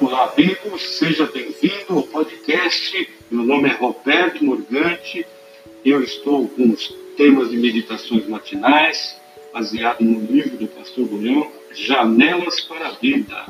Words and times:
Olá, 0.00 0.32
amigos, 0.32 0.96
seja 0.96 1.26
bem-vindo 1.26 1.86
ao 1.88 2.02
podcast. 2.04 3.08
Meu 3.28 3.44
nome 3.44 3.68
é 3.68 3.72
Roberto 3.72 4.44
Morgante. 4.44 5.26
Eu 5.84 6.04
estou 6.04 6.46
com 6.48 6.70
os 6.70 6.94
temas 7.16 7.50
de 7.50 7.56
meditações 7.56 8.24
matinais, 8.28 9.16
baseado 9.52 10.02
no 10.02 10.20
livro 10.20 10.56
do 10.56 10.68
pastor 10.68 11.04
Bulhão, 11.04 11.50
Janelas 11.74 12.60
para 12.60 12.86
a 12.86 12.90
Vida. 12.92 13.46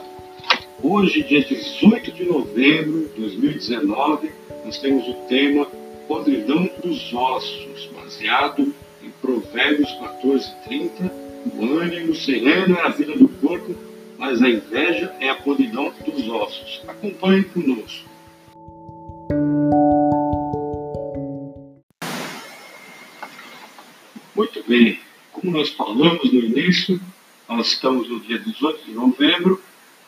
Hoje, 0.83 1.23
dia 1.23 1.45
18 1.45 2.13
de 2.13 2.25
novembro 2.25 3.11
de 3.15 3.21
2019, 3.21 4.31
nós 4.65 4.79
temos 4.79 5.07
o 5.07 5.15
tema 5.29 5.67
Podridão 6.07 6.71
dos 6.83 7.13
Ossos, 7.13 7.91
baseado 7.95 8.75
em 9.03 9.11
Provérbios 9.21 9.93
14, 10.01 10.51
30. 10.65 11.13
O 11.55 11.79
ânimo 11.79 12.15
sereno 12.15 12.75
é 12.75 12.81
a 12.81 12.89
vida 12.89 13.15
do 13.15 13.29
corpo, 13.29 13.88
mas 14.19 14.43
a 14.43 14.51
inveja 14.51 15.15
é 15.21 15.31
a 15.31 15.37
podridão 15.37 15.95
dos 16.05 16.29
ossos. 16.29 16.83
Acompanhe 16.89 17.45
conosco. 17.45 18.09
Muito 24.35 24.65
bem, 24.67 25.01
como 25.33 25.53
nós 25.53 25.71
falamos 25.71 26.33
no 26.33 26.41
início, 26.41 27.01
nós 27.49 27.69
estamos 27.69 28.09
no 28.09 28.21
dia 28.21 28.39
18 28.39 28.85
de 28.85 28.93
novembro 28.93 29.63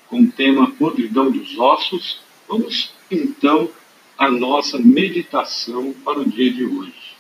com 0.09 0.21
o 0.21 0.33
tema 0.33 0.71
Podridão 0.73 1.31
dos 1.31 1.57
Ossos. 1.57 2.21
Vamos 2.49 2.93
então 3.11 3.71
à 4.19 4.29
nossa 4.31 4.77
meditação 4.79 5.93
para 6.05 6.19
o 6.19 6.29
dia 6.29 6.53
de 6.53 6.65
hoje. 6.65 7.17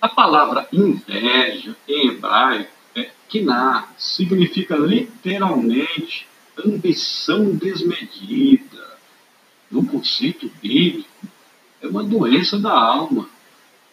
A 0.00 0.08
palavra 0.08 0.68
inveja 0.72 1.76
em 1.88 2.08
hebraico 2.08 2.77
é 2.94 3.10
kiná, 3.28 3.88
significa 3.96 4.76
literalmente 4.76 6.26
ambição 6.64 7.54
desmedida. 7.54 8.98
No 9.70 9.84
conceito 9.86 10.50
bíblico, 10.62 11.08
é 11.80 11.86
uma 11.86 12.02
doença 12.02 12.58
da 12.58 12.72
alma. 12.72 13.28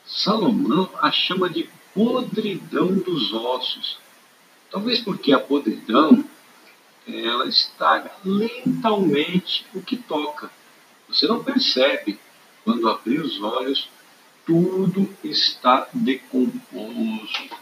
Salomão 0.05 0.89
a 1.01 1.11
chama 1.11 1.49
de 1.49 1.69
podridão 1.93 2.93
dos 2.93 3.33
ossos. 3.33 3.97
Talvez 4.71 4.99
porque 4.99 5.33
a 5.33 5.39
podridão 5.39 6.23
ela 7.07 7.47
estraga 7.47 8.11
lentamente 8.23 9.65
o 9.73 9.81
que 9.81 9.95
toca. 9.95 10.49
Você 11.07 11.27
não 11.27 11.43
percebe. 11.43 12.19
Quando 12.63 12.89
abrir 12.89 13.19
os 13.19 13.39
olhos, 13.43 13.87
tudo 14.45 15.07
está 15.23 15.87
decomposto. 15.93 17.55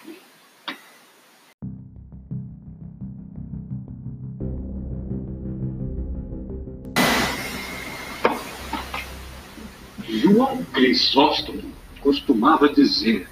João 10.20 10.64
Crisóstomo 10.66 11.64
costumava 12.00 12.70
dizer: 12.70 13.28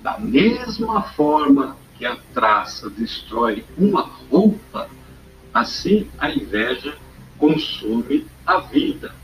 da 0.00 0.18
mesma 0.18 1.02
forma 1.02 1.76
que 1.98 2.06
a 2.06 2.16
traça 2.32 2.88
destrói 2.88 3.64
uma 3.76 4.02
roupa, 4.30 4.88
assim 5.52 6.08
a 6.18 6.30
inveja 6.30 6.96
consome 7.38 8.26
a 8.46 8.58
vida. 8.60 9.14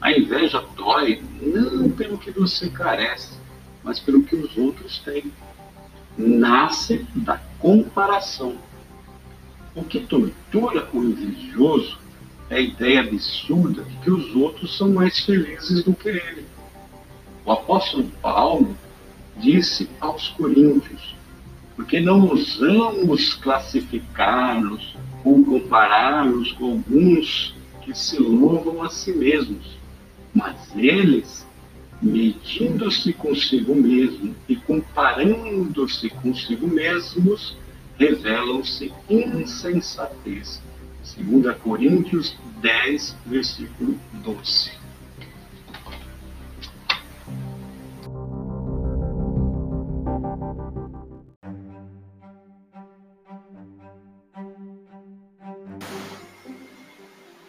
A 0.00 0.10
inveja 0.10 0.64
dói 0.74 1.22
não 1.40 1.88
pelo 1.90 2.18
que 2.18 2.32
você 2.32 2.68
carece, 2.68 3.38
mas 3.84 4.00
pelo 4.00 4.24
que 4.24 4.34
os 4.34 4.56
outros 4.56 4.98
têm. 4.98 5.32
Nasce 6.18 7.06
da 7.14 7.38
comparação. 7.58 8.56
O 9.74 9.84
que 9.84 10.00
tortura 10.00 10.88
o 10.92 11.02
invejoso 11.02 12.01
a 12.52 12.60
ideia 12.60 13.00
absurda 13.00 13.82
de 13.82 13.96
que 13.96 14.10
os 14.10 14.34
outros 14.36 14.76
são 14.76 14.90
mais 14.90 15.18
felizes 15.20 15.82
do 15.84 15.94
que 15.94 16.08
ele. 16.08 16.44
O 17.44 17.52
apóstolo 17.52 18.04
Paulo 18.20 18.76
disse 19.38 19.88
aos 20.00 20.28
coríntios: 20.28 21.14
porque 21.74 22.00
não 22.00 22.28
ousamos 22.28 23.34
classificar-nos 23.34 24.94
ou 25.24 25.42
compará-los 25.44 26.52
com 26.52 26.72
alguns 26.72 27.54
que 27.82 27.96
se 27.96 28.18
louvam 28.18 28.82
a 28.82 28.90
si 28.90 29.12
mesmos, 29.12 29.78
mas 30.34 30.56
eles, 30.76 31.46
medindo-se 32.00 33.12
consigo 33.12 33.74
mesmo 33.74 34.34
e 34.48 34.56
comparando-se 34.56 36.10
consigo 36.10 36.66
mesmos, 36.66 37.56
revelam-se 37.98 38.92
insensatez 39.08 40.60
2 41.02 41.56
Coríntios 41.58 42.36
10, 42.60 43.16
versículo 43.26 43.98
12. 44.22 44.70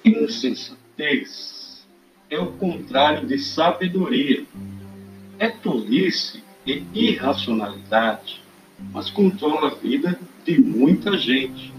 Insensatez 0.04 1.86
é 2.32 2.40
o 2.40 2.54
contrário 2.54 3.28
de 3.28 3.38
sabedoria. 3.38 4.44
É 5.38 5.50
tolice 5.50 6.44
e 6.66 6.84
irracionalidade, 6.92 8.42
mas 8.92 9.12
controla 9.12 9.68
a 9.68 9.76
vida 9.76 10.20
de 10.44 10.60
muita 10.60 11.16
gente 11.20 11.72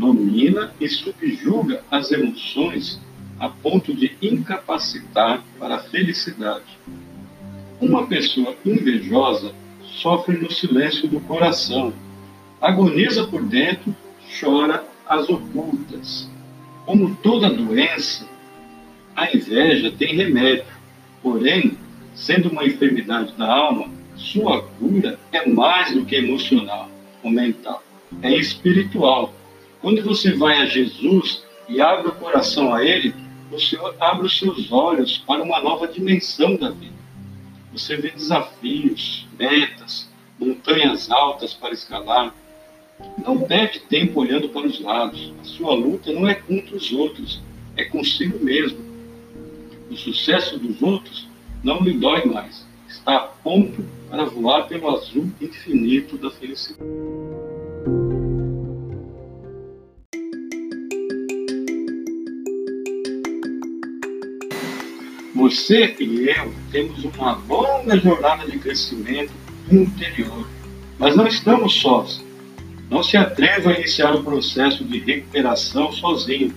domina 0.00 0.72
e 0.80 0.88
subjuga 0.88 1.84
as 1.90 2.10
emoções 2.10 2.98
a 3.38 3.50
ponto 3.50 3.94
de 3.94 4.16
incapacitar 4.22 5.44
para 5.58 5.76
a 5.76 5.78
felicidade. 5.78 6.78
Uma 7.78 8.06
pessoa 8.06 8.56
invejosa 8.64 9.54
sofre 9.82 10.38
no 10.38 10.50
silêncio 10.50 11.06
do 11.06 11.20
coração, 11.20 11.92
agoniza 12.60 13.26
por 13.26 13.42
dentro, 13.42 13.94
chora 14.40 14.82
às 15.06 15.28
ocultas. 15.28 16.30
Como 16.86 17.14
toda 17.16 17.50
doença, 17.50 18.26
a 19.14 19.30
inveja 19.36 19.92
tem 19.92 20.16
remédio, 20.16 20.64
porém, 21.22 21.76
sendo 22.14 22.48
uma 22.48 22.64
enfermidade 22.64 23.34
da 23.34 23.52
alma, 23.52 23.90
sua 24.16 24.62
cura 24.62 25.18
é 25.30 25.46
mais 25.46 25.92
do 25.92 26.06
que 26.06 26.16
emocional 26.16 26.90
ou 27.22 27.30
mental, 27.30 27.82
é 28.22 28.34
espiritual 28.34 29.34
quando 29.80 30.02
você 30.02 30.32
vai 30.32 30.60
a 30.60 30.66
Jesus 30.66 31.42
e 31.68 31.80
abre 31.80 32.08
o 32.08 32.12
coração 32.12 32.74
a 32.74 32.84
Ele, 32.84 33.14
você 33.50 33.78
abre 33.98 34.26
os 34.26 34.38
seus 34.38 34.70
olhos 34.70 35.18
para 35.18 35.42
uma 35.42 35.60
nova 35.60 35.88
dimensão 35.88 36.56
da 36.56 36.70
vida. 36.70 37.00
Você 37.72 37.96
vê 37.96 38.10
desafios, 38.10 39.26
metas, 39.38 40.08
montanhas 40.38 41.10
altas 41.10 41.54
para 41.54 41.72
escalar. 41.72 42.34
Não 43.24 43.40
perde 43.40 43.80
tempo 43.80 44.20
olhando 44.20 44.48
para 44.48 44.66
os 44.66 44.80
lados. 44.80 45.32
A 45.40 45.44
sua 45.44 45.74
luta 45.74 46.12
não 46.12 46.28
é 46.28 46.34
contra 46.34 46.76
os 46.76 46.92
outros, 46.92 47.40
é 47.76 47.84
consigo 47.84 48.44
mesmo. 48.44 48.78
O 49.90 49.96
sucesso 49.96 50.58
dos 50.58 50.80
outros 50.82 51.26
não 51.64 51.80
lhe 51.80 51.94
dói 51.94 52.24
mais. 52.26 52.66
Está 52.88 53.16
a 53.16 53.20
ponto 53.20 53.84
para 54.08 54.24
voar 54.24 54.66
pelo 54.68 54.90
azul 54.90 55.30
infinito 55.40 56.18
da 56.18 56.30
felicidade. 56.30 57.49
Você 65.40 65.96
e 65.98 66.28
eu 66.28 66.52
temos 66.70 67.02
uma 67.02 67.32
longa 67.48 67.96
jornada 67.96 68.46
de 68.46 68.58
crescimento 68.58 69.32
interior, 69.72 70.46
mas 70.98 71.16
não 71.16 71.26
estamos 71.26 71.80
sós. 71.80 72.22
Não 72.90 73.02
se 73.02 73.16
atreva 73.16 73.70
a 73.70 73.78
iniciar 73.78 74.14
o 74.14 74.22
processo 74.22 74.84
de 74.84 74.98
recuperação 74.98 75.90
sozinho. 75.92 76.54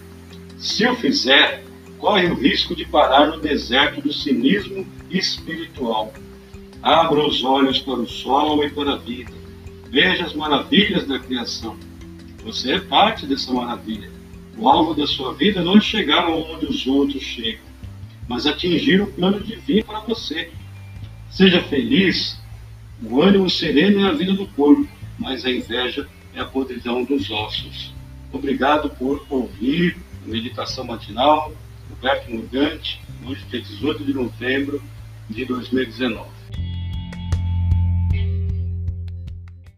Se 0.57 0.86
o 0.86 0.98
fizer, 0.98 1.63
corre 1.98 2.28
o 2.28 2.34
risco 2.34 2.75
de 2.75 2.84
parar 2.84 3.28
no 3.28 3.40
deserto 3.40 4.02
do 4.02 4.12
cinismo 4.12 4.86
espiritual. 5.10 6.13
Abra 6.81 7.25
os 7.25 7.42
olhos 7.42 7.80
para 7.80 8.02
o 8.02 8.10
sol 8.10 8.66
e 8.66 8.69
para 8.69 8.96
a 8.96 8.98
vida. 8.98 9.31
Veja 9.90 10.25
as 10.25 10.34
maravilhas 10.34 11.07
da 11.07 11.19
criação. 11.19 11.78
Você 12.44 12.74
é 12.74 12.80
parte 12.81 13.25
dessa 13.25 13.54
maravilha. 13.54 14.12
O 14.57 14.68
alvo 14.68 14.94
da 14.94 15.07
sua 15.07 15.34
vida 15.34 15.63
não 15.63 15.78
é 15.78 15.81
chegar 15.81 16.28
onde 16.28 16.66
os 16.66 16.86
outros 16.86 17.24
chegam 17.24 17.73
mas 18.33 18.47
atingir 18.47 19.00
o 19.00 19.06
plano 19.06 19.39
divino 19.39 19.85
para 19.85 20.00
você. 20.00 20.50
Seja 21.30 21.62
feliz, 21.62 22.41
o 23.03 23.21
ânimo 23.21 23.47
sereno 23.47 24.03
é 24.03 24.09
a 24.09 24.13
vida 24.13 24.33
do 24.33 24.47
corpo, 24.47 24.88
mas 25.19 25.45
a 25.45 25.51
inveja 25.51 26.07
é 26.33 26.39
a 26.39 26.45
podridão 26.45 27.03
dos 27.03 27.30
ossos. 27.30 27.94
Obrigado 28.31 28.89
por 28.89 29.24
ouvir 29.30 29.97
a 30.25 30.27
meditação 30.27 30.83
matinal, 30.83 31.53
Roberto 31.91 32.31
Mugante, 32.31 33.00
hoje, 33.24 33.45
dia 33.51 33.62
18 33.62 34.03
de 34.03 34.13
novembro 34.15 34.81
de 35.30 35.45
2019. 35.45 36.27